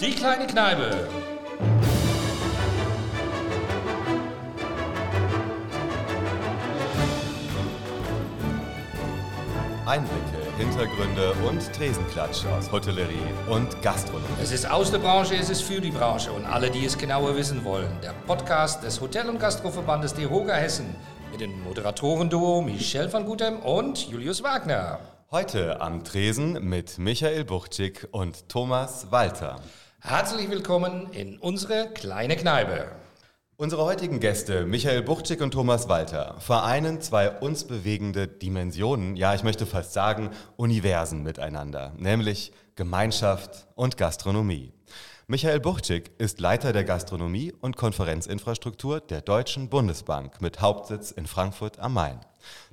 [0.00, 1.06] Die kleine Kneipe.
[9.84, 10.22] Einblicke,
[10.56, 13.12] Hintergründe und Tresenklatsch aus Hotellerie
[13.50, 14.24] und Gastronomie.
[14.42, 17.36] Es ist aus der Branche, es ist für die Branche und alle, die es genauer
[17.36, 17.90] wissen wollen.
[18.02, 20.94] Der Podcast des Hotel- und Gastroverbandes DEHOGA Hessen
[21.30, 24.98] mit dem Moderatorenduo Michel van Gutem und Julius Wagner.
[25.30, 29.60] Heute am Tresen mit Michael Buchczyk und Thomas Walter.
[30.02, 32.90] Herzlich willkommen in unsere kleine Kneipe.
[33.58, 39.42] Unsere heutigen Gäste, Michael Buchczyk und Thomas Walter, vereinen zwei uns bewegende Dimensionen, ja, ich
[39.42, 44.72] möchte fast sagen, Universen miteinander, nämlich Gemeinschaft und Gastronomie.
[45.26, 51.78] Michael Buchczyk ist Leiter der Gastronomie und Konferenzinfrastruktur der Deutschen Bundesbank mit Hauptsitz in Frankfurt
[51.78, 52.20] am Main.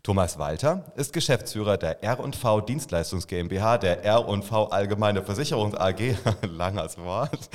[0.03, 7.49] Thomas Walter ist Geschäftsführer der R&V Dienstleistungs GmbH, der R&V Allgemeine Versicherungs AG, langes Wort,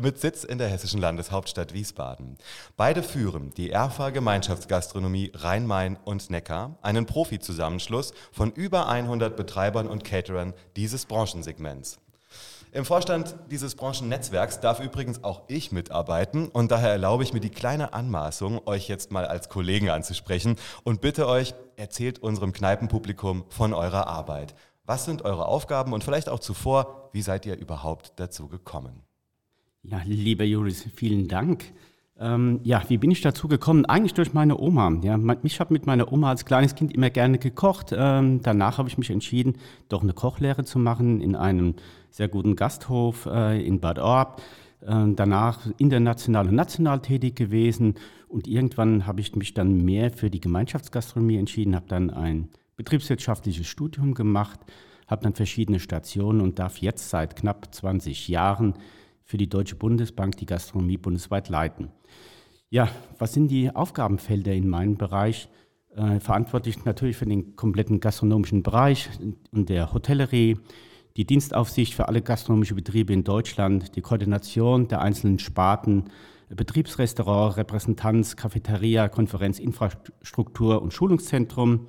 [0.00, 2.36] mit Sitz in der hessischen Landeshauptstadt Wiesbaden.
[2.76, 10.04] Beide führen die ERFA Gemeinschaftsgastronomie Rhein-Main und Neckar, einen Profizusammenschluss von über 100 Betreibern und
[10.04, 12.00] Caterern dieses Branchensegments.
[12.74, 17.50] Im Vorstand dieses Branchennetzwerks darf übrigens auch ich mitarbeiten und daher erlaube ich mir die
[17.50, 23.74] kleine Anmaßung, euch jetzt mal als Kollegen anzusprechen und bitte euch, erzählt unserem Kneipenpublikum von
[23.74, 24.56] eurer Arbeit.
[24.86, 29.04] Was sind eure Aufgaben und vielleicht auch zuvor, wie seid ihr überhaupt dazu gekommen?
[29.84, 31.72] Ja, lieber Juris, vielen Dank.
[32.18, 33.86] Ähm, ja, wie bin ich dazu gekommen?
[33.86, 34.98] Eigentlich durch meine Oma.
[35.02, 37.92] Ja, ich habe mit meiner Oma als kleines Kind immer gerne gekocht.
[37.96, 41.76] Ähm, danach habe ich mich entschieden, doch eine Kochlehre zu machen in einem
[42.14, 44.40] sehr guten Gasthof äh, in Bad Orb.
[44.82, 47.94] Äh, danach international und national tätig gewesen
[48.28, 53.66] und irgendwann habe ich mich dann mehr für die Gemeinschaftsgastronomie entschieden, habe dann ein betriebswirtschaftliches
[53.66, 54.60] Studium gemacht,
[55.08, 58.74] habe dann verschiedene Stationen und darf jetzt seit knapp 20 Jahren
[59.24, 61.88] für die Deutsche Bundesbank die Gastronomie bundesweit leiten.
[62.70, 65.48] Ja, was sind die Aufgabenfelder in meinem Bereich?
[65.96, 69.10] Äh, verantwortlich natürlich für den kompletten gastronomischen Bereich
[69.50, 70.58] und der Hotellerie,
[71.16, 76.10] die Dienstaufsicht für alle gastronomische Betriebe in Deutschland, die Koordination der einzelnen Sparten,
[76.48, 81.86] Betriebsrestaurant, Repräsentanz, Cafeteria, Konferenz, Infrastruktur und Schulungszentrum,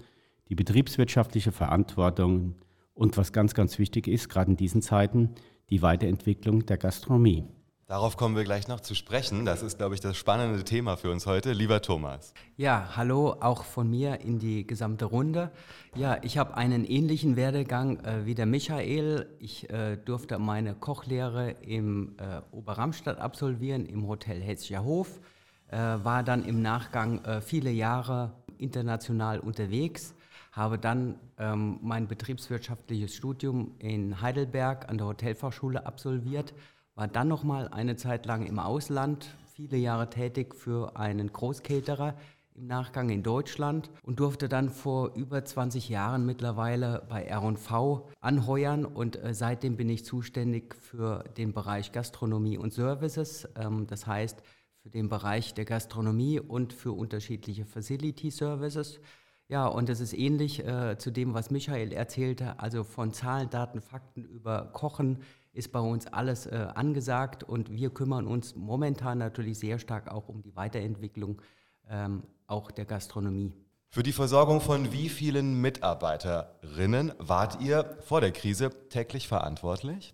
[0.50, 2.56] die betriebswirtschaftliche Verantwortung
[2.94, 5.32] und was ganz, ganz wichtig ist, gerade in diesen Zeiten,
[5.70, 7.46] die Weiterentwicklung der Gastronomie.
[7.88, 9.46] Darauf kommen wir gleich noch zu sprechen.
[9.46, 11.54] Das ist, glaube ich, das spannende Thema für uns heute.
[11.54, 12.34] Lieber Thomas.
[12.58, 15.52] Ja, hallo auch von mir in die gesamte Runde.
[15.96, 19.30] Ja, ich habe einen ähnlichen Werdegang äh, wie der Michael.
[19.38, 25.20] Ich äh, durfte meine Kochlehre im äh, Oberramstadt absolvieren, im Hotel Hessischer Hof.
[25.68, 30.16] Äh, war dann im Nachgang äh, viele Jahre international unterwegs
[30.56, 36.54] habe dann ähm, mein betriebswirtschaftliches Studium in Heidelberg an der Hotelfachschule absolviert
[36.96, 42.16] war dann noch mal eine Zeit lang im Ausland, viele Jahre tätig für einen Großcaterer
[42.56, 48.86] im Nachgang in Deutschland und durfte dann vor über 20 Jahren mittlerweile bei R&V anheuern
[48.86, 54.42] und äh, seitdem bin ich zuständig für den Bereich Gastronomie und Services, ähm, das heißt
[54.82, 59.02] für den Bereich der Gastronomie und für unterschiedliche Facility Services.
[59.50, 63.82] Ja, und es ist ähnlich äh, zu dem, was Michael erzählte, also von Zahlen, Daten,
[63.82, 65.20] Fakten über Kochen,
[65.56, 70.28] ist bei uns alles äh, angesagt und wir kümmern uns momentan natürlich sehr stark auch
[70.28, 71.42] um die Weiterentwicklung
[71.90, 73.54] ähm, auch der Gastronomie.
[73.90, 80.14] Für die Versorgung von wie vielen Mitarbeiterinnen wart ihr vor der Krise täglich verantwortlich?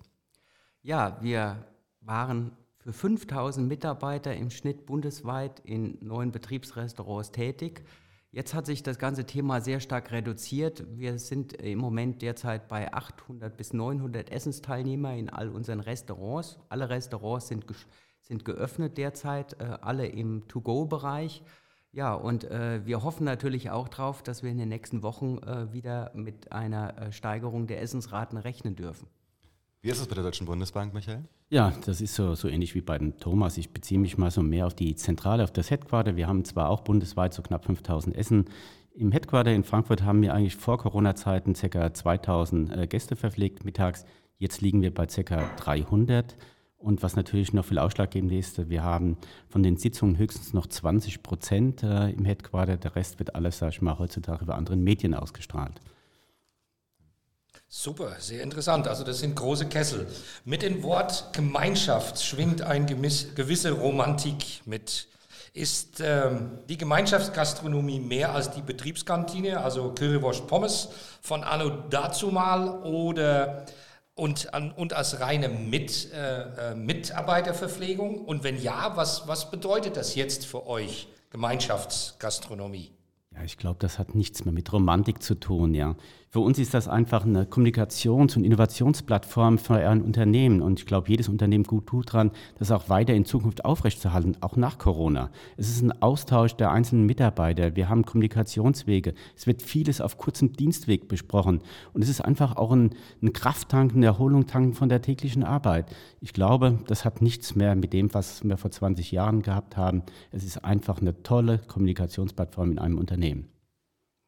[0.84, 1.66] Ja, wir
[2.02, 7.84] waren für 5000 Mitarbeiter im Schnitt bundesweit in neun Betriebsrestaurants tätig.
[8.34, 10.86] Jetzt hat sich das ganze Thema sehr stark reduziert.
[10.98, 16.58] Wir sind im Moment derzeit bei 800 bis 900 Essensteilnehmer in all unseren Restaurants.
[16.70, 17.66] Alle Restaurants sind,
[18.22, 21.44] sind geöffnet derzeit, äh, alle im To-Go-Bereich.
[21.92, 25.74] Ja, und äh, wir hoffen natürlich auch darauf, dass wir in den nächsten Wochen äh,
[25.74, 29.10] wieder mit einer äh, Steigerung der Essensraten rechnen dürfen.
[29.84, 31.24] Wie ist es bei der Deutschen Bundesbank, Michael?
[31.50, 33.58] Ja, das ist so, so ähnlich wie bei dem Thomas.
[33.58, 36.16] Ich beziehe mich mal so mehr auf die Zentrale, auf das Headquarter.
[36.16, 38.46] Wir haben zwar auch bundesweit so knapp 5000 Essen.
[38.94, 41.92] Im Headquarter in Frankfurt haben wir eigentlich vor Corona-Zeiten ca.
[41.92, 44.06] 2000 äh, Gäste verpflegt mittags.
[44.38, 45.50] Jetzt liegen wir bei ca.
[45.58, 46.38] 300.
[46.78, 49.18] Und was natürlich noch viel ausschlaggebend ist, wir haben
[49.48, 52.78] von den Sitzungen höchstens noch 20 Prozent äh, im Headquarter.
[52.78, 55.82] Der Rest wird alles, sag ich mal, heutzutage über andere Medien ausgestrahlt.
[57.74, 58.86] Super, sehr interessant.
[58.90, 60.06] Also das sind große Kessel.
[60.44, 65.08] Mit dem Wort Gemeinschaft schwingt eine gewisse Romantik mit.
[65.54, 70.90] Ist ähm, die Gemeinschaftsgastronomie mehr als die Betriebskantine, also Currywurst Pommes
[71.22, 73.66] von Anno dazumal oder
[74.16, 78.26] und, an, und als reine Mit, äh, äh, Mitarbeiterverpflegung?
[78.26, 82.92] Und wenn ja, was, was bedeutet das jetzt für euch, Gemeinschaftsgastronomie?
[83.34, 85.96] Ja, ich glaube, das hat nichts mehr mit Romantik zu tun, ja.
[86.34, 90.62] Für uns ist das einfach eine Kommunikations- und Innovationsplattform für ein Unternehmen.
[90.62, 94.56] Und ich glaube, jedes Unternehmen gut tut daran, das auch weiter in Zukunft aufrechtzuerhalten, auch
[94.56, 95.30] nach Corona.
[95.58, 97.76] Es ist ein Austausch der einzelnen Mitarbeiter.
[97.76, 99.14] Wir haben Kommunikationswege.
[99.36, 101.60] Es wird vieles auf kurzem Dienstweg besprochen.
[101.92, 102.92] Und es ist einfach auch ein,
[103.22, 105.94] ein Krafttanken, eine Erholung tanken von der täglichen Arbeit.
[106.22, 110.04] Ich glaube, das hat nichts mehr mit dem, was wir vor 20 Jahren gehabt haben.
[110.32, 113.50] Es ist einfach eine tolle Kommunikationsplattform in einem Unternehmen.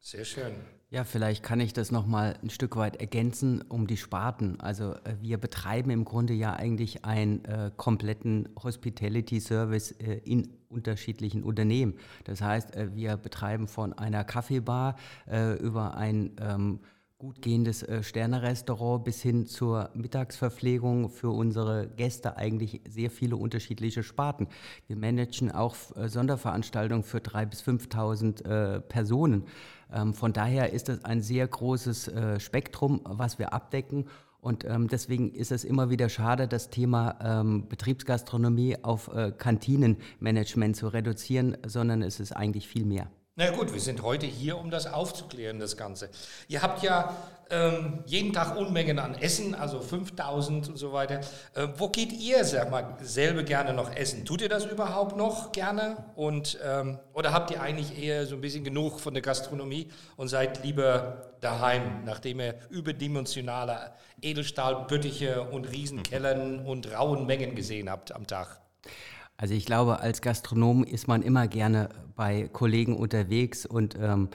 [0.00, 0.52] Sehr schön.
[0.94, 4.60] Ja, vielleicht kann ich das nochmal ein Stück weit ergänzen um die Sparten.
[4.60, 11.42] Also äh, wir betreiben im Grunde ja eigentlich einen äh, kompletten Hospitality-Service äh, in unterschiedlichen
[11.42, 11.94] Unternehmen.
[12.22, 14.94] Das heißt, äh, wir betreiben von einer Kaffeebar
[15.28, 16.78] äh, über ein ähm,
[17.18, 24.04] gut gehendes äh, Sternerestaurant bis hin zur Mittagsverpflegung für unsere Gäste eigentlich sehr viele unterschiedliche
[24.04, 24.46] Sparten.
[24.86, 25.74] Wir managen auch
[26.06, 29.44] Sonderveranstaltungen für 3.000 bis 5.000 Personen.
[29.94, 34.06] Ähm, von daher ist es ein sehr großes äh, Spektrum, was wir abdecken.
[34.40, 40.76] Und ähm, deswegen ist es immer wieder schade, das Thema ähm, Betriebsgastronomie auf äh, Kantinenmanagement
[40.76, 43.08] zu reduzieren, sondern es ist eigentlich viel mehr.
[43.36, 46.08] Na gut, wir sind heute hier, um das aufzuklären, das Ganze.
[46.46, 47.16] Ihr habt ja
[47.50, 51.20] ähm, jeden Tag Unmengen an Essen, also 5000 und so weiter.
[51.54, 54.24] Äh, wo geht ihr, sag mal, selber gerne noch essen?
[54.24, 55.96] Tut ihr das überhaupt noch gerne?
[56.14, 60.28] Und, ähm, oder habt ihr eigentlich eher so ein bisschen genug von der Gastronomie und
[60.28, 68.28] seid lieber daheim, nachdem ihr überdimensionale Edelstahlbüttiche und Riesenkellern und rauen Mengen gesehen habt am
[68.28, 68.60] Tag?
[69.36, 74.28] Also ich glaube, als Gastronom ist man immer gerne bei Kollegen unterwegs und ähm,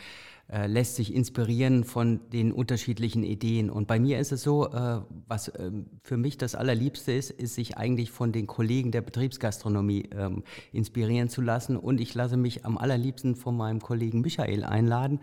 [0.51, 3.69] äh, lässt sich inspirieren von den unterschiedlichen Ideen.
[3.69, 7.54] Und bei mir ist es so, äh, was äh, für mich das Allerliebste ist, ist
[7.54, 10.44] sich eigentlich von den Kollegen der Betriebsgastronomie ähm,
[10.74, 11.78] inspirieren zu lassen.
[11.78, 15.19] Und ich lasse mich am allerliebsten von meinem Kollegen Michael einladen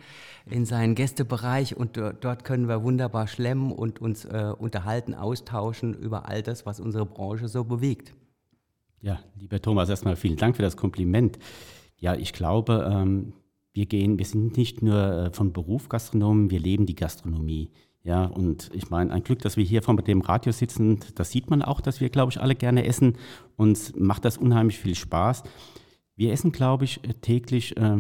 [0.49, 1.77] in seinen Gästebereich.
[1.77, 6.79] Und dort können wir wunderbar schlemmen und uns äh, unterhalten, austauschen über all das, was
[6.79, 8.15] unsere Branche so bewegt.
[9.07, 11.39] Ja, lieber Thomas, erstmal vielen Dank für das Kompliment.
[11.97, 13.35] Ja, ich glaube, ähm,
[13.73, 17.71] wir gehen, wir sind nicht nur äh, von Beruf Gastronomen, wir leben die Gastronomie.
[18.03, 21.51] Ja, und ich meine, ein Glück, dass wir hier vor dem Radio sitzen, das sieht
[21.51, 23.17] man auch, dass wir, glaube ich, alle gerne essen.
[23.55, 25.45] Uns macht das unheimlich viel Spaß.
[26.17, 27.99] Wir essen, glaube ich, äh, täglich äh,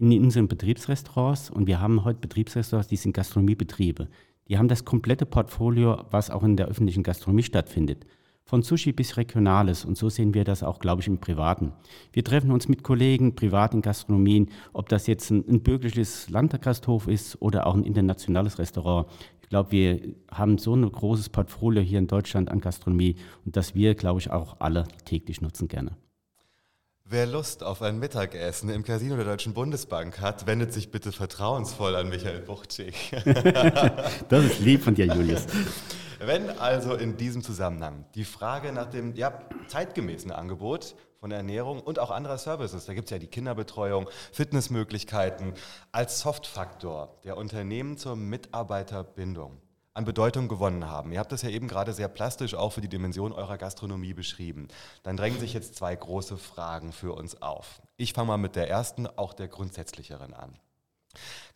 [0.00, 4.08] in unseren Betriebsrestaurants und wir haben heute Betriebsrestaurants, die sind Gastronomiebetriebe.
[4.48, 8.06] Die haben das komplette Portfolio, was auch in der öffentlichen Gastronomie stattfindet
[8.52, 9.86] von Sushi bis Regionales.
[9.86, 11.72] Und so sehen wir das auch, glaube ich, im Privaten.
[12.12, 17.08] Wir treffen uns mit Kollegen privat in Gastronomien, ob das jetzt ein, ein bürgerliches Landgasthof
[17.08, 19.08] ist oder auch ein internationales Restaurant.
[19.40, 20.00] Ich glaube, wir
[20.30, 23.16] haben so ein großes Portfolio hier in Deutschland an Gastronomie
[23.46, 25.96] und das wir, glaube ich, auch alle täglich nutzen gerne.
[27.06, 31.96] Wer Lust auf ein Mittagessen im Casino der Deutschen Bundesbank hat, wendet sich bitte vertrauensvoll
[31.96, 32.94] an Michael Buchtschik.
[34.28, 35.46] das ist lieb von dir, Julius.
[36.24, 41.98] Wenn also in diesem Zusammenhang die Frage nach dem ja, zeitgemäßen Angebot von Ernährung und
[41.98, 45.54] auch anderer Services, da gibt es ja die Kinderbetreuung, Fitnessmöglichkeiten,
[45.90, 49.60] als Softfaktor der Unternehmen zur Mitarbeiterbindung
[49.94, 51.10] an Bedeutung gewonnen haben.
[51.10, 54.68] Ihr habt das ja eben gerade sehr plastisch auch für die Dimension eurer Gastronomie beschrieben.
[55.02, 57.82] Dann drängen sich jetzt zwei große Fragen für uns auf.
[57.96, 60.56] Ich fange mal mit der ersten, auch der grundsätzlicheren an.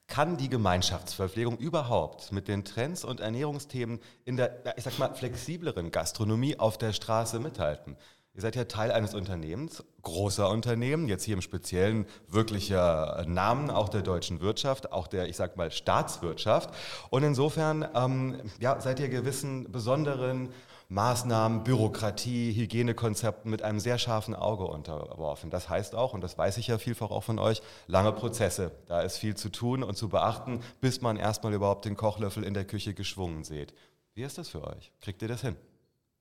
[0.08, 5.90] Kann die Gemeinschaftsverpflegung überhaupt mit den Trends und Ernährungsthemen in der, ich sag mal, flexibleren
[5.90, 7.96] Gastronomie auf der Straße mithalten?
[8.36, 13.88] Ihr seid ja Teil eines Unternehmens, großer Unternehmen, jetzt hier im Speziellen wirklicher Namen auch
[13.88, 16.68] der deutschen Wirtschaft, auch der, ich sag mal, Staatswirtschaft.
[17.08, 20.50] Und insofern ähm, ja, seid ihr gewissen besonderen
[20.88, 25.50] Maßnahmen, Bürokratie, Hygienekonzepten mit einem sehr scharfen Auge unterworfen.
[25.50, 28.70] Das heißt auch, und das weiß ich ja vielfach auch von euch, lange Prozesse.
[28.86, 32.54] Da ist viel zu tun und zu beachten, bis man erstmal überhaupt den Kochlöffel in
[32.54, 33.74] der Küche geschwungen sieht.
[34.14, 34.92] Wie ist das für euch?
[35.00, 35.56] Kriegt ihr das hin?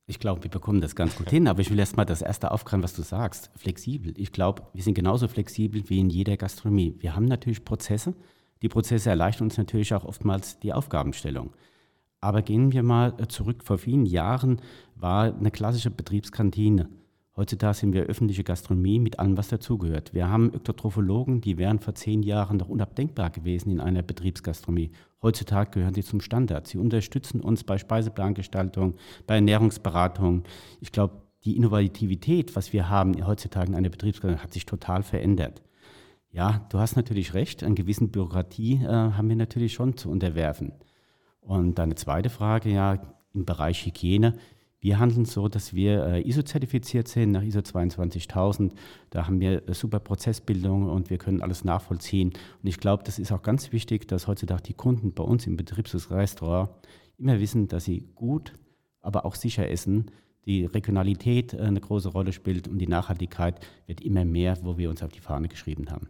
[0.07, 2.51] Ich glaube, wir bekommen das ganz gut hin, aber ich will erst mal das erste
[2.51, 3.49] aufgreifen, was du sagst.
[3.55, 4.13] Flexibel.
[4.17, 6.95] Ich glaube, wir sind genauso flexibel wie in jeder Gastronomie.
[6.99, 8.13] Wir haben natürlich Prozesse.
[8.61, 11.53] Die Prozesse erleichtern uns natürlich auch oftmals die Aufgabenstellung.
[12.25, 13.63] Aber gehen wir mal äh, zurück.
[13.63, 14.59] Vor vielen Jahren
[14.95, 16.89] war eine klassische Betriebskantine.
[17.35, 20.11] Heutzutage sind wir öffentliche Gastronomie mit allem, was dazugehört.
[20.11, 24.89] Wir haben Ökotrophologen, die wären vor zehn Jahren noch unabdenkbar gewesen in einer Betriebsgastronomie.
[25.21, 26.65] Heutzutage gehören sie zum Standard.
[26.65, 28.95] Sie unterstützen uns bei Speiseplangestaltung,
[29.27, 30.45] bei Ernährungsberatung.
[30.81, 35.61] Ich glaube, die Innovativität, was wir haben heutzutage in einer Betriebsgastronomie, hat sich total verändert.
[36.31, 40.73] Ja, du hast natürlich recht, an gewissen Bürokratie äh, haben wir natürlich schon zu unterwerfen.
[41.45, 43.01] Und deine zweite Frage, ja,
[43.33, 44.37] im Bereich Hygiene.
[44.79, 48.73] Wir handeln so, dass wir äh, ISO-zertifiziert sind nach ISO 22000.
[49.09, 52.33] Da haben wir äh, super Prozessbildung und wir können alles nachvollziehen.
[52.61, 55.57] Und ich glaube, das ist auch ganz wichtig, dass heutzutage die Kunden bei uns im
[55.57, 56.69] Betriebsrestaurant
[57.17, 58.53] immer wissen, dass sie gut,
[59.01, 60.11] aber auch sicher essen.
[60.45, 64.89] Die Regionalität äh, eine große Rolle spielt und die Nachhaltigkeit wird immer mehr, wo wir
[64.89, 66.09] uns auf die Fahne geschrieben haben.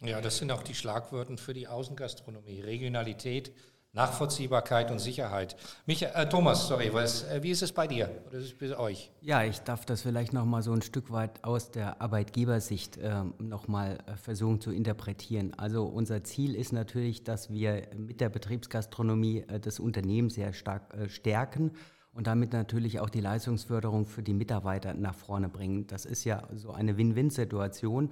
[0.00, 2.60] Ja, das sind auch die Schlagwörter für die Außengastronomie.
[2.60, 3.52] Regionalität,
[3.96, 5.56] Nachvollziehbarkeit und Sicherheit.
[5.86, 8.78] Mich, äh, Thomas, sorry, was, äh, wie ist es bei dir oder ist es bei
[8.78, 9.10] euch?
[9.22, 13.22] Ja, ich darf das vielleicht noch mal so ein Stück weit aus der Arbeitgebersicht äh,
[13.66, 15.54] mal äh, versuchen zu interpretieren.
[15.56, 20.92] Also unser Ziel ist natürlich, dass wir mit der Betriebsgastronomie äh, das Unternehmen sehr stark
[20.94, 21.72] äh, stärken
[22.16, 25.86] und damit natürlich auch die Leistungsförderung für die Mitarbeiter nach vorne bringen.
[25.86, 28.10] Das ist ja so eine Win-Win-Situation.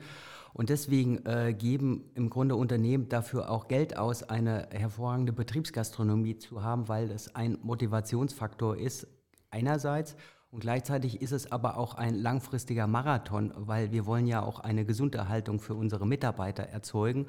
[0.52, 6.62] Und deswegen äh, geben im Grunde Unternehmen dafür auch Geld aus, eine hervorragende Betriebsgastronomie zu
[6.62, 9.06] haben, weil das ein Motivationsfaktor ist
[9.50, 10.16] einerseits.
[10.50, 14.84] Und gleichzeitig ist es aber auch ein langfristiger Marathon, weil wir wollen ja auch eine
[14.84, 17.26] Gesunderhaltung für unsere Mitarbeiter erzeugen.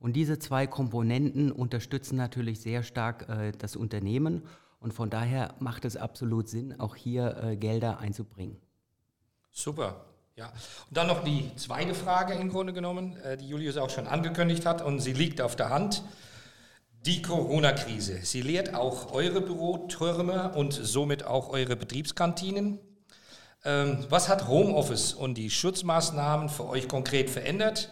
[0.00, 4.42] Und diese zwei Komponenten unterstützen natürlich sehr stark äh, das Unternehmen.
[4.86, 8.56] Und von daher macht es absolut Sinn, auch hier äh, Gelder einzubringen.
[9.50, 10.04] Super.
[10.36, 10.46] Ja,
[10.88, 14.64] und dann noch die zweite Frage im Grunde genommen, äh, die Julius auch schon angekündigt
[14.64, 16.04] hat und sie liegt auf der Hand.
[17.04, 18.20] Die Corona-Krise.
[18.22, 22.78] Sie lehrt auch eure Bürotürme und somit auch eure Betriebskantinen.
[23.64, 27.90] Ähm, was hat Homeoffice und die Schutzmaßnahmen für euch konkret verändert?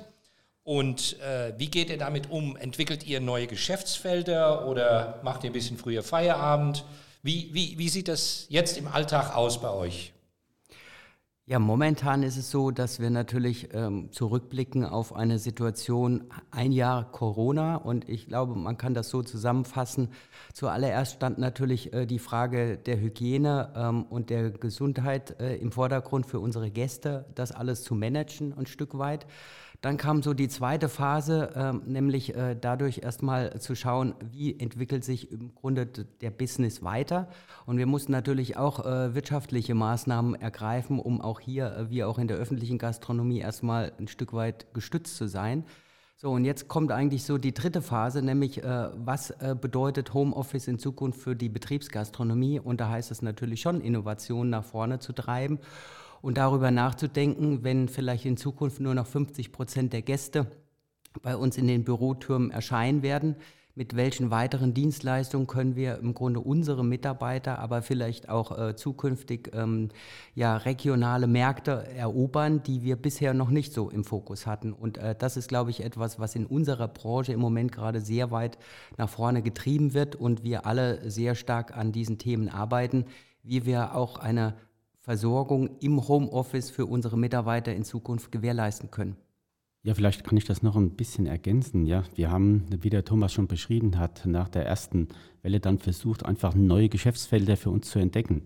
[0.64, 2.56] Und äh, wie geht ihr damit um?
[2.56, 6.84] Entwickelt ihr neue Geschäftsfelder oder macht ihr ein bisschen früher Feierabend?
[7.22, 10.14] Wie, wie, wie sieht das jetzt im Alltag aus bei euch?
[11.46, 17.12] Ja, momentan ist es so, dass wir natürlich ähm, zurückblicken auf eine Situation, ein Jahr
[17.12, 20.08] Corona und ich glaube, man kann das so zusammenfassen.
[20.54, 26.24] Zuallererst stand natürlich äh, die Frage der Hygiene ähm, und der Gesundheit äh, im Vordergrund
[26.24, 29.26] für unsere Gäste, das alles zu managen ein Stück weit.
[29.84, 35.04] Dann kam so die zweite Phase, äh, nämlich äh, dadurch erstmal zu schauen, wie entwickelt
[35.04, 37.28] sich im Grunde der Business weiter.
[37.66, 42.18] Und wir mussten natürlich auch äh, wirtschaftliche Maßnahmen ergreifen, um auch hier, äh, wie auch
[42.18, 45.66] in der öffentlichen Gastronomie, erstmal ein Stück weit gestützt zu sein.
[46.16, 50.66] So, und jetzt kommt eigentlich so die dritte Phase, nämlich äh, was äh, bedeutet Homeoffice
[50.66, 52.58] in Zukunft für die Betriebsgastronomie?
[52.58, 55.58] Und da heißt es natürlich schon, Innovationen nach vorne zu treiben
[56.24, 60.46] und darüber nachzudenken, wenn vielleicht in Zukunft nur noch 50 Prozent der Gäste
[61.20, 63.36] bei uns in den Bürotürmen erscheinen werden,
[63.74, 69.50] mit welchen weiteren Dienstleistungen können wir im Grunde unsere Mitarbeiter, aber vielleicht auch äh, zukünftig
[69.52, 69.90] ähm,
[70.34, 74.72] ja, regionale Märkte erobern, die wir bisher noch nicht so im Fokus hatten.
[74.72, 78.30] Und äh, das ist, glaube ich, etwas, was in unserer Branche im Moment gerade sehr
[78.30, 78.56] weit
[78.96, 83.04] nach vorne getrieben wird und wir alle sehr stark an diesen Themen arbeiten,
[83.42, 84.54] wie wir auch eine
[85.04, 89.16] Versorgung im Homeoffice für unsere Mitarbeiter in Zukunft gewährleisten können.
[89.82, 91.84] Ja, vielleicht kann ich das noch ein bisschen ergänzen.
[91.84, 95.08] Ja, wir haben, wie der Thomas schon beschrieben hat, nach der ersten
[95.42, 98.44] Welle dann versucht, einfach neue Geschäftsfelder für uns zu entdecken.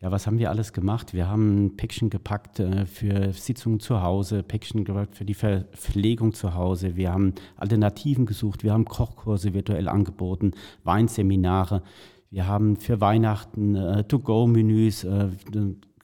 [0.00, 1.12] Ja, was haben wir alles gemacht?
[1.12, 6.54] Wir haben Päckchen gepackt äh, für Sitzungen zu Hause, Päckchen gepackt für die Verpflegung zu
[6.54, 6.96] Hause.
[6.96, 8.64] Wir haben Alternativen gesucht.
[8.64, 10.52] Wir haben Kochkurse virtuell angeboten,
[10.84, 11.82] Weinseminare.
[12.30, 15.28] Wir haben für Weihnachten äh, To-Go-Menüs äh,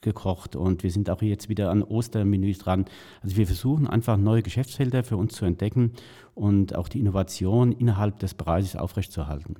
[0.05, 2.85] gekocht und wir sind auch jetzt wieder an Ostermenüs dran.
[3.21, 5.91] Also wir versuchen einfach neue Geschäftsfelder für uns zu entdecken
[6.33, 9.57] und auch die Innovation innerhalb des Bereichs aufrechtzuerhalten.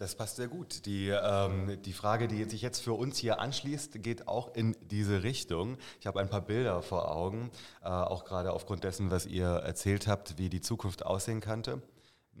[0.00, 0.86] Das passt sehr gut.
[0.86, 5.22] Die, ähm, die Frage, die sich jetzt für uns hier anschließt, geht auch in diese
[5.22, 5.76] Richtung.
[6.00, 7.50] Ich habe ein paar Bilder vor Augen,
[7.82, 11.82] äh, auch gerade aufgrund dessen, was ihr erzählt habt, wie die Zukunft aussehen könnte.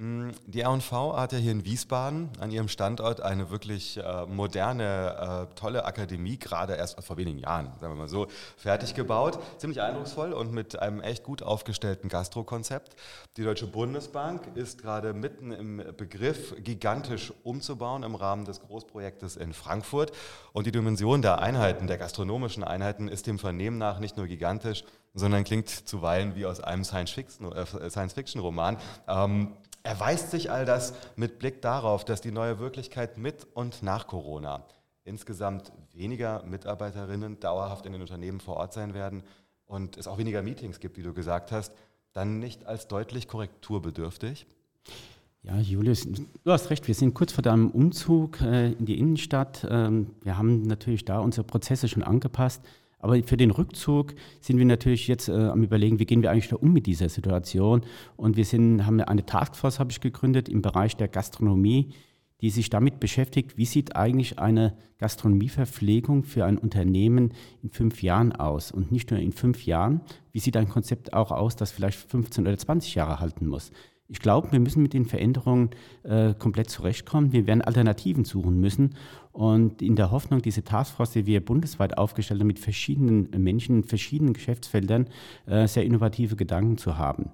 [0.00, 5.48] Mm, die R&V hat ja hier in Wiesbaden an ihrem Standort eine wirklich äh, moderne,
[5.52, 8.26] äh, tolle Akademie, gerade erst vor wenigen Jahren, sagen wir mal so,
[8.56, 9.38] fertig gebaut.
[9.58, 12.96] Ziemlich eindrucksvoll und mit einem echt gut aufgestellten Gastrokonzept.
[13.36, 19.52] Die Deutsche Bundesbank ist gerade mitten im Begriff, gigantisch umzubauen im Rahmen des Großprojektes in
[19.52, 20.12] Frankfurt.
[20.54, 24.82] Und die Dimension der Einheiten, der gastronomischen Einheiten, ist dem Vernehmen nach nicht nur gigantisch,
[25.12, 28.78] sondern klingt zuweilen wie aus einem äh, Science-Fiction-Roman.
[29.06, 34.06] Ähm, Erweist sich all das mit Blick darauf, dass die neue Wirklichkeit mit und nach
[34.06, 34.64] Corona
[35.04, 39.22] insgesamt weniger Mitarbeiterinnen dauerhaft in den Unternehmen vor Ort sein werden
[39.66, 41.72] und es auch weniger Meetings gibt, wie du gesagt hast,
[42.12, 44.46] dann nicht als deutlich korrekturbedürftig?
[45.42, 46.86] Ja, Julius, du hast recht.
[46.86, 49.66] Wir sind kurz vor deinem Umzug äh, in die Innenstadt.
[49.70, 52.62] Ähm, wir haben natürlich da unsere Prozesse schon angepasst.
[53.00, 56.48] Aber für den Rückzug sind wir natürlich jetzt äh, am Überlegen, wie gehen wir eigentlich
[56.48, 57.82] da um mit dieser Situation.
[58.16, 61.94] Und wir sind, haben eine Taskforce, habe ich gegründet, im Bereich der Gastronomie,
[62.40, 68.32] die sich damit beschäftigt, wie sieht eigentlich eine Gastronomieverpflegung für ein Unternehmen in fünf Jahren
[68.32, 68.72] aus.
[68.72, 70.00] Und nicht nur in fünf Jahren,
[70.32, 73.72] wie sieht ein Konzept auch aus, das vielleicht 15 oder 20 Jahre halten muss.
[74.12, 75.70] Ich glaube, wir müssen mit den Veränderungen
[76.02, 77.32] äh, komplett zurechtkommen.
[77.32, 78.96] Wir werden Alternativen suchen müssen.
[79.32, 83.84] Und in der Hoffnung, diese Taskforce, die wir bundesweit aufgestellt haben, mit verschiedenen Menschen, in
[83.84, 85.06] verschiedenen Geschäftsfeldern,
[85.46, 87.30] äh, sehr innovative Gedanken zu haben.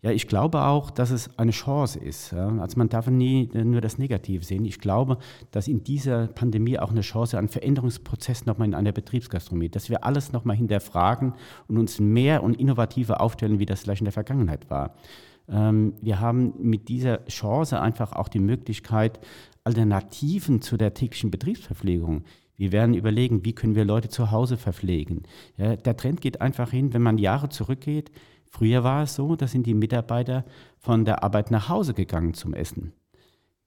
[0.00, 2.32] Ja, ich glaube auch, dass es eine Chance ist.
[2.32, 4.64] Also man darf nie nur das Negative sehen.
[4.64, 5.18] Ich glaube,
[5.50, 10.04] dass in dieser Pandemie auch eine Chance, ein Veränderungsprozess nochmal in einer Betriebsgastronomie, dass wir
[10.04, 11.34] alles nochmal hinterfragen
[11.66, 14.94] und uns mehr und innovativer aufstellen, wie das vielleicht in der Vergangenheit war.
[15.48, 19.20] Ähm, wir haben mit dieser Chance einfach auch die Möglichkeit,
[19.64, 22.24] Alternativen zu der täglichen Betriebsverpflegung
[22.60, 25.22] wir werden überlegen, wie können wir Leute zu Hause verpflegen.
[25.58, 28.10] Ja, der Trend geht einfach hin, wenn man Jahre zurückgeht,
[28.50, 30.44] Früher war es so, da sind die Mitarbeiter
[30.78, 32.92] von der Arbeit nach Hause gegangen zum Essen.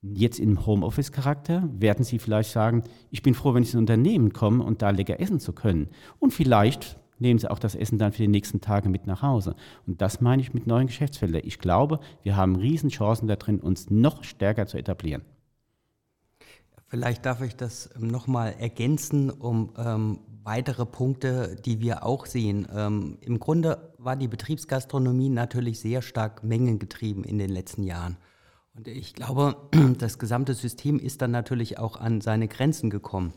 [0.02, 4.64] Jetzt im Homeoffice-Charakter werden sie vielleicht sagen, ich bin froh, wenn ich ins Unternehmen komme
[4.64, 5.90] und da lecker essen zu können.
[6.18, 9.56] Und vielleicht nehmen sie auch das Essen dann für die nächsten Tage mit nach Hause.
[9.88, 11.42] Und das meine ich mit neuen Geschäftsfeldern.
[11.46, 15.24] Ich glaube, wir haben Riesenchancen da drin, uns noch stärker zu etablieren.
[16.88, 22.68] Vielleicht darf ich das nochmal ergänzen, um ähm, weitere Punkte, die wir auch sehen.
[22.74, 28.18] Ähm, Im Grunde war die Betriebsgastronomie natürlich sehr stark mengengetrieben in den letzten Jahren.
[28.76, 29.56] Und ich glaube,
[30.00, 33.34] das gesamte System ist dann natürlich auch an seine Grenzen gekommen.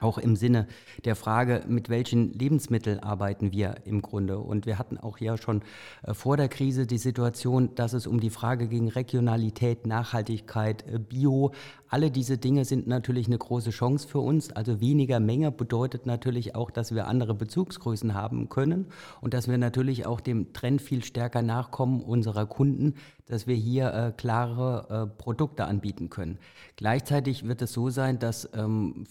[0.00, 0.66] Auch im Sinne
[1.06, 4.38] der Frage, mit welchen Lebensmitteln arbeiten wir im Grunde.
[4.38, 5.62] Und wir hatten auch ja schon
[6.02, 10.98] äh, vor der Krise die Situation, dass es um die Frage ging Regionalität, Nachhaltigkeit, äh,
[10.98, 11.52] Bio,
[11.90, 14.52] alle diese Dinge sind natürlich eine große Chance für uns.
[14.52, 18.86] Also weniger Menge bedeutet natürlich auch, dass wir andere Bezugsgrößen haben können
[19.22, 22.94] und dass wir natürlich auch dem Trend viel stärker nachkommen unserer Kunden,
[23.26, 26.38] dass wir hier äh, klare äh, Produkte anbieten können.
[26.76, 29.04] Gleichzeitig wird es so sein, dass ähm,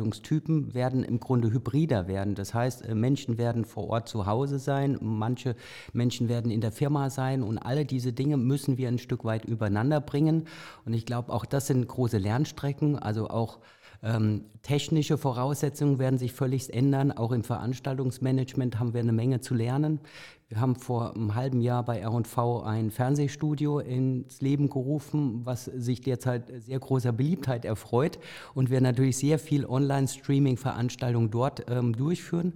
[0.00, 2.34] Veranstaltungstypen werden im Grunde hybrider werden.
[2.34, 5.54] Das heißt, äh, Menschen werden vor Ort zu Hause sein, manche
[5.92, 9.44] Menschen werden in der Firma sein und alle diese Dinge müssen wir ein Stück weit
[9.44, 10.46] übereinander bringen.
[10.84, 13.58] Und ich glaube, auch das sind große Lernstrecken, also auch
[14.02, 17.12] ähm, technische Voraussetzungen werden sich völlig ändern.
[17.12, 20.00] Auch im Veranstaltungsmanagement haben wir eine Menge zu lernen.
[20.48, 26.00] Wir haben vor einem halben Jahr bei R&V ein Fernsehstudio ins Leben gerufen, was sich
[26.00, 28.18] derzeit sehr großer Beliebtheit erfreut
[28.54, 32.54] und wir natürlich sehr viel Online-Streaming-Veranstaltungen dort ähm, durchführen.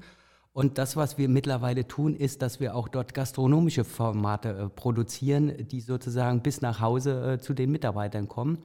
[0.53, 5.53] Und das, was wir mittlerweile tun, ist, dass wir auch dort gastronomische Formate äh, produzieren,
[5.69, 8.59] die sozusagen bis nach Hause äh, zu den Mitarbeitern kommen.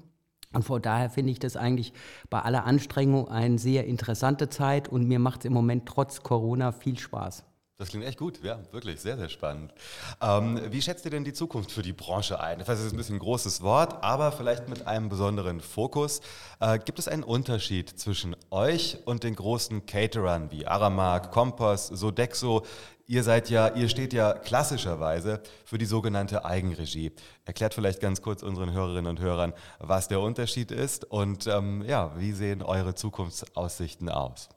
[0.53, 1.93] Und von daher finde ich das eigentlich
[2.29, 6.71] bei aller Anstrengung eine sehr interessante Zeit und mir macht es im Moment trotz Corona
[6.71, 7.43] viel Spaß.
[7.79, 9.73] Das klingt echt gut, ja, wirklich sehr, sehr spannend.
[10.21, 12.59] Ähm, wie schätzt ihr denn die Zukunft für die Branche ein?
[12.59, 16.19] Das ist ein bisschen ein großes Wort, aber vielleicht mit einem besonderen Fokus.
[16.59, 22.65] Äh, gibt es einen Unterschied zwischen euch und den großen Caterern wie Aramark, Kompass, Sodexo?
[23.09, 27.11] Ihr seid ja, ihr steht ja klassischerweise für die sogenannte Eigenregie.
[27.43, 32.13] Erklärt vielleicht ganz kurz unseren Hörerinnen und Hörern, was der Unterschied ist und ähm, ja,
[32.19, 34.49] wie sehen eure Zukunftsaussichten aus?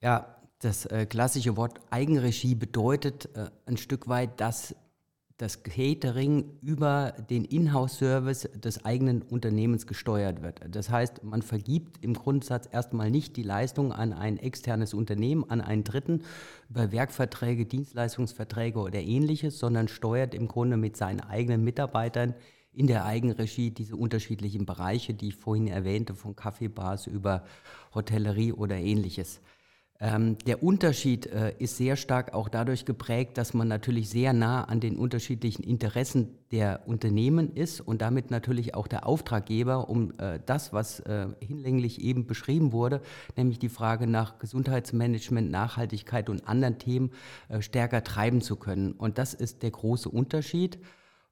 [0.00, 4.76] Ja, das äh, klassische Wort Eigenregie bedeutet äh, ein Stück weit, dass
[5.40, 10.60] das Catering über den Inhouse-Service des eigenen Unternehmens gesteuert wird.
[10.70, 15.62] Das heißt, man vergibt im Grundsatz erstmal nicht die Leistung an ein externes Unternehmen, an
[15.62, 16.24] einen Dritten
[16.68, 22.34] über Werkverträge, Dienstleistungsverträge oder ähnliches, sondern steuert im Grunde mit seinen eigenen Mitarbeitern
[22.74, 27.44] in der Eigenregie diese unterschiedlichen Bereiche, die ich vorhin erwähnte, von Kaffeebars über
[27.94, 29.40] Hotellerie oder ähnliches.
[30.02, 34.64] Ähm, der Unterschied äh, ist sehr stark auch dadurch geprägt, dass man natürlich sehr nah
[34.64, 40.40] an den unterschiedlichen Interessen der Unternehmen ist und damit natürlich auch der Auftraggeber, um äh,
[40.46, 43.02] das, was äh, hinlänglich eben beschrieben wurde,
[43.36, 47.10] nämlich die Frage nach Gesundheitsmanagement, Nachhaltigkeit und anderen Themen
[47.50, 48.92] äh, stärker treiben zu können.
[48.92, 50.78] Und das ist der große Unterschied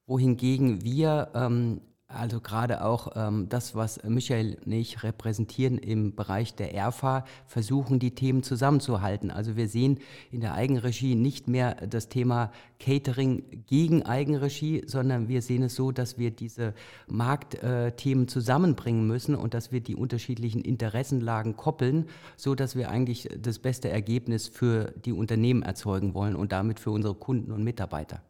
[0.08, 6.54] wohingegen wir ähm, also gerade auch ähm, das, was Michael und ich repräsentieren im Bereich
[6.54, 9.30] der ERFA, versuchen die Themen zusammenzuhalten.
[9.30, 9.98] Also wir sehen
[10.32, 15.92] in der Eigenregie nicht mehr das Thema Catering gegen Eigenregie, sondern wir sehen es so,
[15.92, 16.72] dass wir diese
[17.08, 23.28] Marktthemen äh, zusammenbringen müssen und dass wir die unterschiedlichen Interessenlagen koppeln, so dass wir eigentlich
[23.38, 28.22] das beste Ergebnis für die Unternehmen erzeugen wollen und damit für unsere Kunden und Mitarbeiter.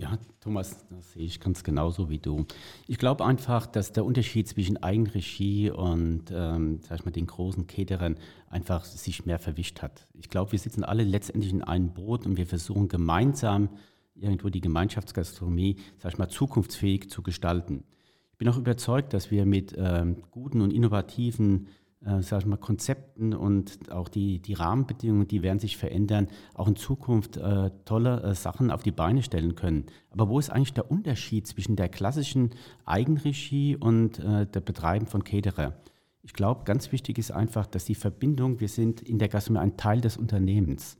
[0.00, 2.46] Ja, Thomas, das sehe ich ganz genauso wie du.
[2.86, 7.66] Ich glaube einfach, dass der Unterschied zwischen Eigenregie und ähm, sag ich mal, den großen
[7.66, 8.16] Caterern
[8.48, 10.06] einfach sich mehr verwischt hat.
[10.14, 13.68] Ich glaube, wir sitzen alle letztendlich in einem Boot und wir versuchen gemeinsam
[14.14, 17.84] irgendwo die Gemeinschaftsgastronomie, sag ich mal, zukunftsfähig zu gestalten.
[18.32, 21.68] Ich bin auch überzeugt, dass wir mit ähm, guten und innovativen
[22.04, 26.68] äh, sag ich mal, Konzepten und auch die, die Rahmenbedingungen, die werden sich verändern, auch
[26.68, 29.86] in Zukunft äh, tolle äh, Sachen auf die Beine stellen können.
[30.10, 32.50] Aber wo ist eigentlich der Unterschied zwischen der klassischen
[32.86, 35.74] Eigenregie und äh, der Betreiben von Caterer?
[36.22, 39.76] Ich glaube, ganz wichtig ist einfach, dass die Verbindung, wir sind in der Gastronomie ein
[39.76, 40.98] Teil des Unternehmens.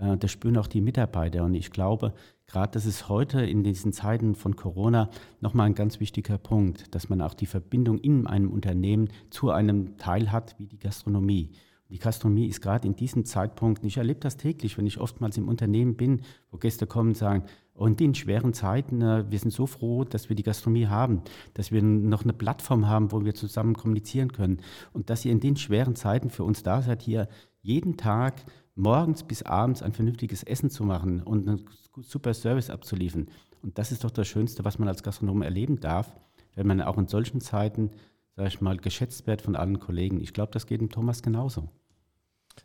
[0.00, 1.44] Äh, das spüren auch die Mitarbeiter.
[1.44, 2.12] Und ich glaube,
[2.46, 7.08] gerade das ist heute in diesen Zeiten von Corona nochmal ein ganz wichtiger Punkt, dass
[7.08, 11.52] man auch die Verbindung in einem Unternehmen zu einem Teil hat, wie die Gastronomie.
[11.90, 15.48] Die Gastronomie ist gerade in diesen Zeitpunkten, ich erlebe das täglich, wenn ich oftmals im
[15.48, 19.50] Unternehmen bin, wo Gäste kommen und sagen, und in den schweren Zeiten, äh, wir sind
[19.52, 21.22] so froh, dass wir die Gastronomie haben,
[21.54, 24.60] dass wir noch eine Plattform haben, wo wir zusammen kommunizieren können
[24.92, 27.28] und dass ihr in den schweren Zeiten für uns da seid, hier
[27.62, 31.68] jeden Tag morgens bis abends ein vernünftiges Essen zu machen und einen
[32.00, 33.28] super Service abzuliefern.
[33.62, 36.12] Und das ist doch das Schönste, was man als Gastronom erleben darf,
[36.54, 37.90] wenn man auch in solchen Zeiten,
[38.36, 40.20] sage ich mal, geschätzt wird von allen Kollegen.
[40.20, 41.68] Ich glaube, das geht dem Thomas genauso.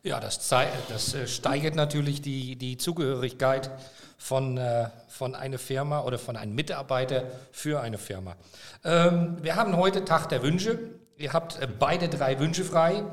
[0.02, 0.48] Ja, das,
[0.88, 3.70] das äh, steigert natürlich die, die Zugehörigkeit
[4.16, 8.36] von, äh, von einer Firma oder von einem Mitarbeiter für eine Firma.
[8.84, 10.78] Ähm, wir haben heute Tag der Wünsche.
[11.16, 13.04] Ihr habt äh, beide drei Wünsche frei.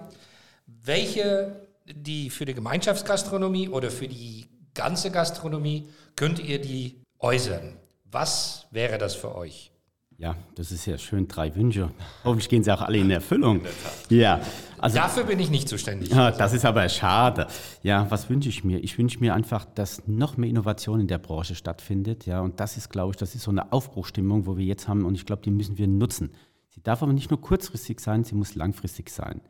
[0.66, 7.78] Welche die für die Gemeinschaftsgastronomie oder für die ganze Gastronomie könnt ihr die äußern.
[8.06, 9.72] Was wäre das für euch?
[10.20, 11.92] Ja, das ist ja schön, drei Wünsche.
[12.24, 13.62] Hoffentlich gehen sie auch alle in Erfüllung.
[14.10, 14.42] In ja,
[14.80, 16.10] also, Dafür bin ich nicht zuständig.
[16.10, 17.46] Ja, das ist aber schade.
[17.84, 18.84] Ja, was wünsche ich mir?
[18.84, 22.26] Ich wünsche mir einfach, dass noch mehr Innovation in der Branche stattfindet.
[22.26, 25.06] Ja, und das ist, glaube ich, das ist so eine Aufbruchstimmung, wo wir jetzt haben.
[25.06, 26.32] Und ich glaube, die müssen wir nutzen.
[26.70, 29.42] Sie darf aber nicht nur kurzfristig sein, sie muss langfristig sein.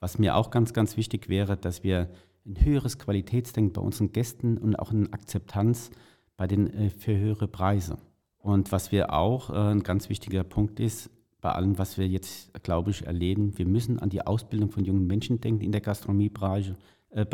[0.00, 2.08] Was mir auch ganz, ganz wichtig wäre, dass wir
[2.46, 5.90] ein höheres Qualitätsdenken bei unseren Gästen und auch eine Akzeptanz
[6.36, 7.98] bei den, äh, für höhere Preise.
[8.38, 11.10] Und was wir auch, äh, ein ganz wichtiger Punkt ist,
[11.40, 15.06] bei allem, was wir jetzt, glaube ich, erleben, wir müssen an die Ausbildung von jungen
[15.06, 16.72] Menschen denken in der Gastronomiebereich
[17.10, 17.26] äh,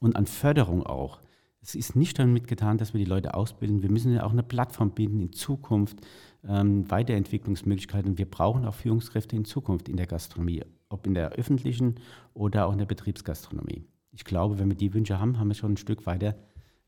[0.00, 1.20] und an Förderung auch.
[1.62, 3.82] Es ist nicht damit getan, dass wir die Leute ausbilden.
[3.82, 5.98] Wir müssen ja auch eine Plattform bieten in Zukunft,
[6.46, 8.18] ähm, Weiterentwicklungsmöglichkeiten.
[8.18, 11.96] Wir brauchen auch Führungskräfte in Zukunft in der Gastronomie, ob in der öffentlichen
[12.34, 13.84] oder auch in der Betriebsgastronomie.
[14.12, 16.34] Ich glaube, wenn wir die Wünsche haben, haben wir schon ein Stück weiter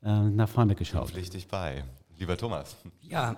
[0.02, 1.10] äh, nach vorne geschaut.
[1.10, 1.84] Pflichtig bei.
[2.18, 2.76] Lieber Thomas.
[3.00, 3.36] Ja,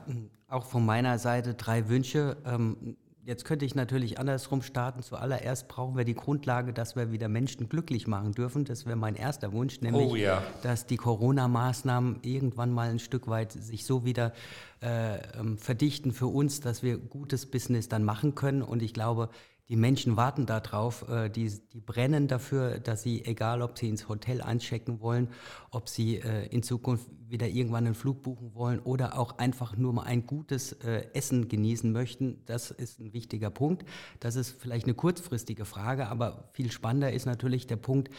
[0.49, 2.37] auch von meiner Seite drei Wünsche.
[2.45, 5.03] Ähm, Jetzt könnte ich natürlich andersrum starten.
[5.03, 8.65] Zuallererst brauchen wir die Grundlage, dass wir wieder Menschen glücklich machen dürfen.
[8.65, 10.45] Das wäre mein erster Wunsch, nämlich, oh, ja.
[10.63, 14.33] dass die Corona-Maßnahmen irgendwann mal ein Stück weit sich so wieder
[14.81, 18.63] äh, ähm, verdichten für uns, dass wir gutes Business dann machen können.
[18.63, 19.31] Und ich glaube,
[19.69, 24.09] die Menschen warten darauf, äh, die, die brennen dafür, dass sie, egal ob sie ins
[24.09, 25.29] Hotel einchecken wollen,
[25.71, 29.93] ob sie äh, in Zukunft wieder irgendwann einen Flug buchen wollen oder auch einfach nur
[29.93, 33.85] mal ein gutes äh, Essen genießen möchten, das ist ein wichtiger Punkt.
[34.21, 38.11] Das ist vielleicht eine kurzfristige Frage, aber viel spannender ist natürlich der Punkt,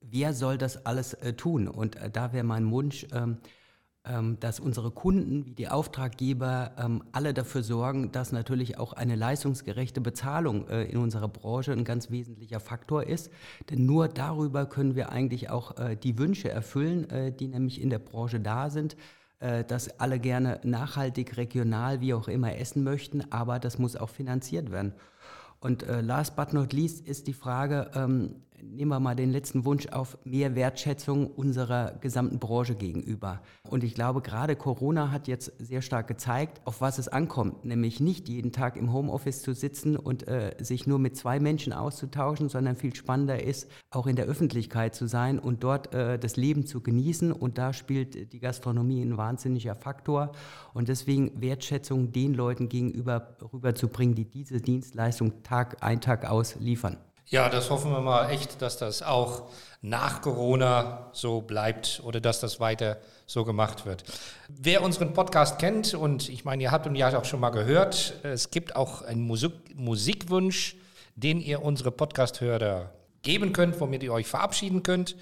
[0.00, 1.68] wer soll das alles tun?
[1.68, 3.38] Und da wäre mein Wunsch, ähm,
[4.40, 10.00] dass unsere Kunden wie die Auftraggeber ähm, alle dafür sorgen, dass natürlich auch eine leistungsgerechte
[10.00, 13.30] Bezahlung äh, in unserer Branche ein ganz wesentlicher Faktor ist.
[13.68, 17.90] Denn nur darüber können wir eigentlich auch äh, die Wünsche erfüllen, äh, die nämlich in
[17.90, 18.96] der Branche da sind
[19.68, 24.70] dass alle gerne nachhaltig, regional, wie auch immer essen möchten, aber das muss auch finanziert
[24.70, 24.92] werden.
[25.60, 29.86] Und last but not least ist die Frage, ähm, nehmen wir mal den letzten Wunsch
[29.88, 33.40] auf, mehr Wertschätzung unserer gesamten Branche gegenüber.
[33.68, 38.00] Und ich glaube, gerade Corona hat jetzt sehr stark gezeigt, auf was es ankommt, nämlich
[38.00, 42.48] nicht jeden Tag im Homeoffice zu sitzen und äh, sich nur mit zwei Menschen auszutauschen,
[42.48, 46.66] sondern viel spannender ist, auch in der Öffentlichkeit zu sein und dort äh, das Leben
[46.66, 47.32] zu genießen.
[47.32, 50.32] Und da spielt die Gastronomie ein wahnsinniger Faktor.
[50.74, 56.96] Und deswegen Wertschätzung den Leuten gegenüber rüberzubringen, die diese Dienstleistung Tag ein, Tag aus liefern.
[57.30, 59.50] Ja, das hoffen wir mal echt, dass das auch
[59.82, 64.02] nach Corona so bleibt oder dass das weiter so gemacht wird.
[64.48, 68.14] Wer unseren Podcast kennt, und ich meine, ihr habt ihn ja auch schon mal gehört,
[68.24, 70.74] es gibt auch einen Musik Musikwunsch,
[71.14, 72.90] den ihr unsere Podcast-Hörer
[73.22, 75.14] geben könnt, womit ihr euch verabschieden könnt.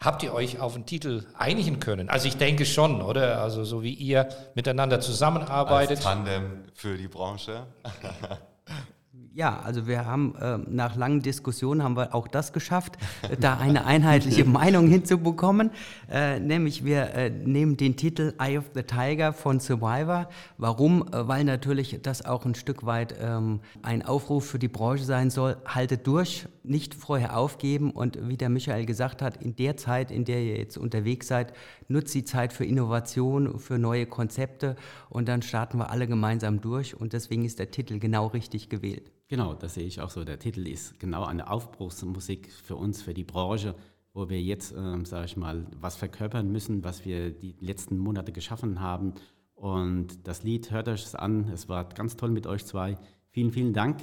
[0.00, 2.08] Habt ihr euch auf den Titel einigen können?
[2.08, 3.40] Also ich denke schon, oder?
[3.40, 5.98] Also so wie ihr miteinander zusammenarbeitet.
[5.98, 7.68] Als Tandem für die Branche.
[9.34, 12.96] ja, also wir haben äh, nach langen Diskussionen haben wir auch das geschafft,
[13.28, 15.70] äh, da eine einheitliche Meinung hinzubekommen.
[16.08, 20.28] Äh, nämlich wir äh, nehmen den Titel Eye of the Tiger von Survivor.
[20.56, 21.08] Warum?
[21.08, 25.30] Äh, weil natürlich das auch ein Stück weit ähm, ein Aufruf für die Branche sein
[25.30, 25.56] soll.
[25.66, 30.24] Haltet durch, nicht vorher aufgeben und wie der Michael gesagt hat, in der Zeit, in
[30.24, 31.52] der ihr jetzt unterwegs seid,
[31.88, 34.76] nutzt die Zeit für Innovation, für neue Konzepte
[35.10, 39.03] und dann starten wir alle gemeinsam durch und deswegen ist der Titel genau richtig gewählt.
[39.28, 40.24] Genau, das sehe ich auch so.
[40.24, 43.74] Der Titel ist genau eine Aufbruchsmusik für uns, für die Branche,
[44.12, 48.32] wo wir jetzt, ähm, sage ich mal, was verkörpern müssen, was wir die letzten Monate
[48.32, 49.14] geschaffen haben.
[49.54, 51.48] Und das Lied, hört euch es an.
[51.52, 52.96] Es war ganz toll mit euch zwei.
[53.30, 53.98] Vielen, vielen Dank.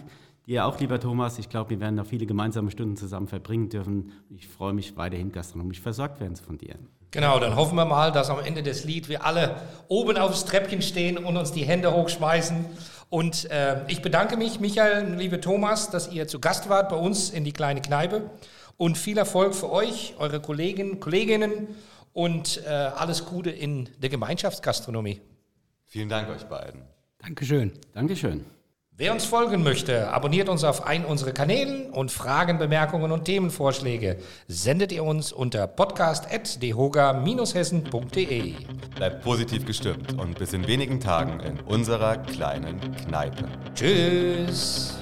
[0.48, 1.38] Dir auch, lieber Thomas.
[1.38, 4.12] Ich glaube, wir werden noch viele gemeinsame Stunden zusammen verbringen dürfen.
[4.30, 6.76] Ich freue mich weiterhin gastronomisch versorgt werden von dir.
[7.12, 9.58] Genau, dann hoffen wir mal, dass am Ende des Lied wir alle
[9.88, 12.66] oben aufs Treppchen stehen und uns die Hände hochschmeißen
[13.12, 17.30] und äh, ich bedanke mich, Michael, liebe Thomas, dass ihr zu Gast wart bei uns
[17.30, 18.30] in die kleine Kneipe.
[18.78, 21.67] Und viel Erfolg für euch, eure Kollegen, Kolleginnen
[22.13, 25.19] und äh, alles Gute in der Gemeinschaftsgastronomie.
[25.88, 26.84] Vielen Dank euch beiden.
[27.19, 27.74] Dankeschön.
[27.93, 28.45] Dankeschön.
[29.02, 34.18] Wer uns folgen möchte, abonniert uns auf einen unserer Kanälen und Fragen, Bemerkungen und Themenvorschläge
[34.48, 38.54] sendet ihr uns unter podcast.dehoga-hessen.de.
[38.96, 43.46] Bleibt positiv gestimmt und bis in wenigen Tagen in unserer kleinen Kneipe.
[43.74, 45.00] Tschüss.